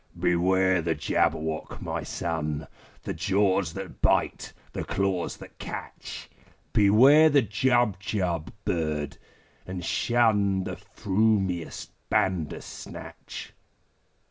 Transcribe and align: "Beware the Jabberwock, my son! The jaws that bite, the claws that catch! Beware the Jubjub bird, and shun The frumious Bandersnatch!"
"Beware 0.19 0.81
the 0.81 0.95
Jabberwock, 0.95 1.79
my 1.79 2.01
son! 2.01 2.65
The 3.03 3.13
jaws 3.13 3.73
that 3.73 4.01
bite, 4.01 4.51
the 4.73 4.83
claws 4.83 5.37
that 5.37 5.59
catch! 5.59 6.27
Beware 6.73 7.29
the 7.29 7.43
Jubjub 7.43 8.51
bird, 8.65 9.17
and 9.67 9.85
shun 9.85 10.63
The 10.63 10.75
frumious 10.77 11.89
Bandersnatch!" 12.09 13.53